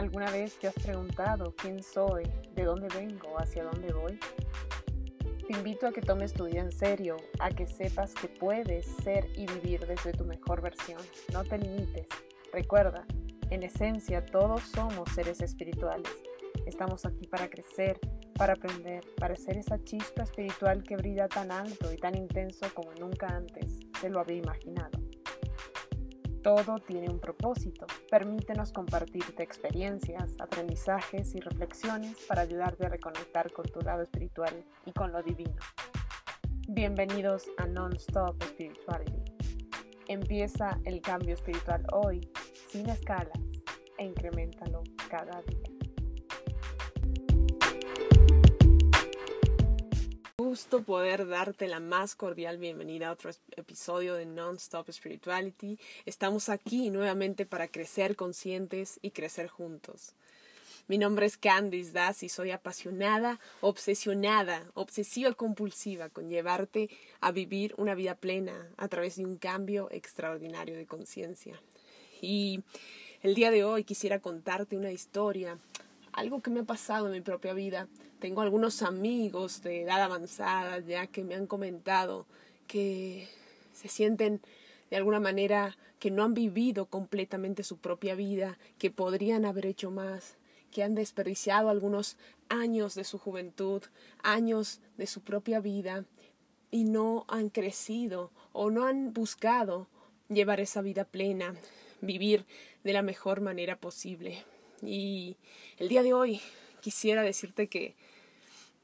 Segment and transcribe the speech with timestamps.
[0.00, 4.18] ¿Alguna vez te has preguntado quién soy, de dónde vengo, hacia dónde voy?
[5.46, 9.26] Te invito a que tomes tu vida en serio, a que sepas que puedes ser
[9.36, 11.02] y vivir desde tu mejor versión.
[11.34, 12.06] No te limites.
[12.50, 13.04] Recuerda,
[13.50, 16.10] en esencia todos somos seres espirituales.
[16.64, 18.00] Estamos aquí para crecer,
[18.38, 22.90] para aprender, para ser esa chispa espiritual que brilla tan alto y tan intenso como
[22.94, 24.99] nunca antes se lo había imaginado.
[26.42, 27.86] Todo tiene un propósito.
[28.10, 34.92] Permítenos compartirte experiencias, aprendizajes y reflexiones para ayudarte a reconectar con tu lado espiritual y
[34.92, 35.56] con lo divino.
[36.66, 39.34] Bienvenidos a Non-Stop Spirituality.
[40.08, 42.26] Empieza el cambio espiritual hoy,
[42.70, 43.38] sin escalas,
[43.98, 45.79] e incrementalo cada día.
[50.42, 55.78] Gusto poder darte la más cordial bienvenida a otro episodio de Non-Stop Spirituality.
[56.06, 60.14] Estamos aquí nuevamente para crecer conscientes y crecer juntos.
[60.88, 66.88] Mi nombre es Candice Das y soy apasionada, obsesionada, obsesiva compulsiva con llevarte
[67.20, 71.60] a vivir una vida plena a través de un cambio extraordinario de conciencia.
[72.22, 72.62] Y
[73.20, 75.58] el día de hoy quisiera contarte una historia,
[76.20, 80.78] algo que me ha pasado en mi propia vida tengo algunos amigos de edad avanzada
[80.80, 82.26] ya que me han comentado
[82.66, 83.26] que
[83.72, 84.42] se sienten
[84.90, 89.90] de alguna manera que no han vivido completamente su propia vida, que podrían haber hecho
[89.90, 90.36] más,
[90.70, 92.18] que han desperdiciado algunos
[92.50, 93.82] años de su juventud,
[94.22, 96.04] años de su propia vida
[96.70, 99.86] y no han crecido o no han buscado
[100.28, 101.54] llevar esa vida plena,
[102.02, 102.44] vivir
[102.84, 104.44] de la mejor manera posible.
[104.82, 105.36] Y
[105.78, 106.40] el día de hoy
[106.80, 107.94] quisiera decirte que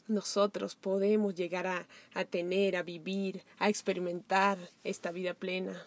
[0.08, 5.86] nosotros podemos llegar a, a tener, a vivir, a experimentar esta vida plena.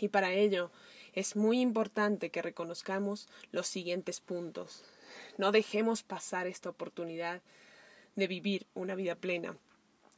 [0.00, 0.70] Y para ello
[1.12, 4.84] es muy importante que reconozcamos los siguientes puntos.
[5.36, 7.42] No dejemos pasar esta oportunidad
[8.16, 9.56] de vivir una vida plena.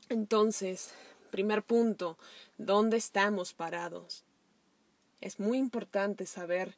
[0.09, 0.93] Entonces,
[1.31, 2.19] primer punto,
[2.59, 4.25] ¿dónde estamos parados?
[5.21, 6.77] Es muy importante saber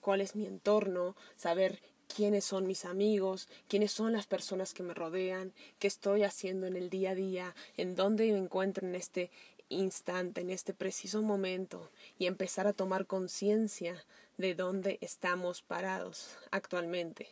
[0.00, 1.80] cuál es mi entorno, saber
[2.14, 6.76] quiénes son mis amigos, quiénes son las personas que me rodean, qué estoy haciendo en
[6.76, 9.30] el día a día, en dónde me encuentro en este
[9.68, 14.04] instante, en este preciso momento, y empezar a tomar conciencia
[14.36, 17.28] de dónde estamos parados actualmente.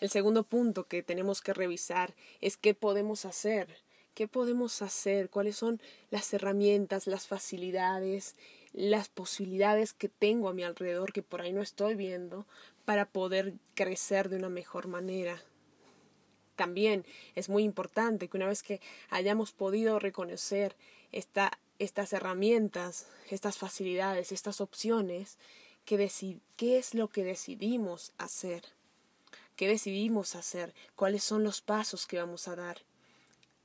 [0.00, 3.68] El segundo punto que tenemos que revisar es qué podemos hacer,
[4.14, 8.36] qué podemos hacer, cuáles son las herramientas, las facilidades,
[8.72, 12.46] las posibilidades que tengo a mi alrededor que por ahí no estoy viendo
[12.84, 15.42] para poder crecer de una mejor manera.
[16.56, 20.76] También es muy importante que una vez que hayamos podido reconocer
[21.10, 25.38] esta, estas herramientas, estas facilidades, estas opciones,
[25.84, 26.10] que
[26.56, 28.62] qué es lo que decidimos hacer,
[29.56, 32.82] qué decidimos hacer, cuáles son los pasos que vamos a dar.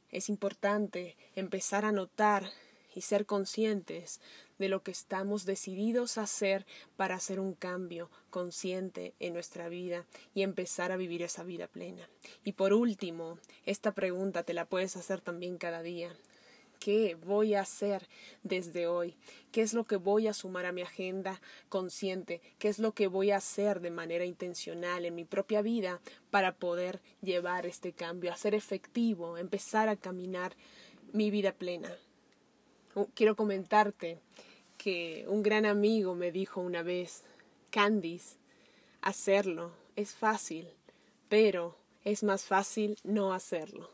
[0.09, 2.49] Es importante empezar a notar
[2.95, 4.21] y ser conscientes
[4.57, 10.05] de lo que estamos decididos a hacer para hacer un cambio consciente en nuestra vida
[10.33, 12.09] y empezar a vivir esa vida plena.
[12.43, 16.15] Y por último, esta pregunta te la puedes hacer también cada día.
[16.79, 18.07] ¿Qué voy a hacer
[18.43, 19.15] desde hoy?
[19.51, 22.41] ¿Qué es lo que voy a sumar a mi agenda consciente?
[22.59, 25.99] ¿Qué es lo que voy a hacer de manera intencional en mi propia vida
[26.29, 30.55] para poder llevar este cambio, hacer efectivo, empezar a caminar
[31.11, 31.95] mi vida plena?
[33.13, 34.19] Quiero comentarte
[34.77, 37.23] que un gran amigo me dijo una vez,
[37.69, 38.37] Candice,
[39.01, 40.67] hacerlo es fácil,
[41.29, 43.89] pero es más fácil no hacerlo.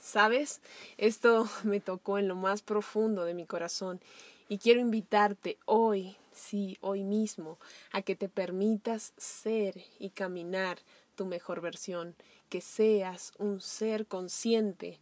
[0.00, 0.60] ¿Sabes?
[0.98, 4.00] Esto me tocó en lo más profundo de mi corazón
[4.48, 7.58] y quiero invitarte hoy, sí, hoy mismo,
[7.92, 10.78] a que te permitas ser y caminar
[11.16, 12.14] tu mejor versión,
[12.48, 15.00] que seas un ser consciente,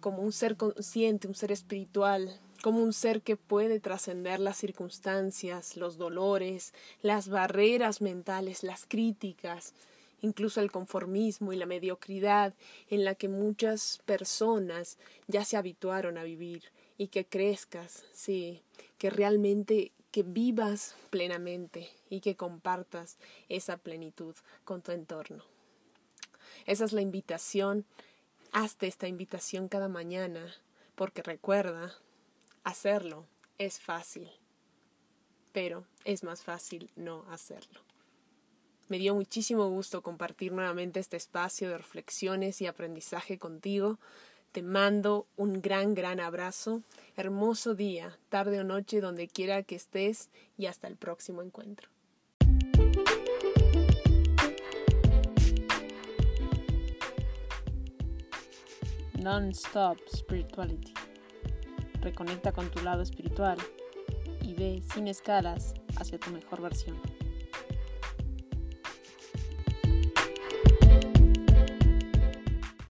[0.00, 5.76] como un ser consciente, un ser espiritual, como un ser que puede trascender las circunstancias,
[5.76, 6.72] los dolores,
[7.02, 9.74] las barreras mentales, las críticas,
[10.22, 12.54] incluso el conformismo y la mediocridad
[12.88, 14.96] en la que muchas personas
[15.26, 16.62] ya se habituaron a vivir
[16.96, 18.62] y que crezcas, sí,
[18.96, 23.16] que realmente que vivas plenamente y que compartas
[23.48, 25.42] esa plenitud con tu entorno.
[26.66, 27.86] Esa es la invitación.
[28.52, 30.54] Hazte esta invitación cada mañana,
[30.94, 31.96] porque recuerda,
[32.64, 33.26] Hacerlo
[33.58, 34.30] es fácil,
[35.52, 37.80] pero es más fácil no hacerlo.
[38.88, 43.98] Me dio muchísimo gusto compartir nuevamente este espacio de reflexiones y aprendizaje contigo.
[44.52, 46.82] Te mando un gran, gran abrazo.
[47.16, 51.88] Hermoso día, tarde o noche, donde quiera que estés y hasta el próximo encuentro.
[59.18, 61.11] Non-stop spirituality.
[62.02, 63.58] Reconecta con tu lado espiritual
[64.40, 67.00] y ve sin escalas hacia tu mejor versión.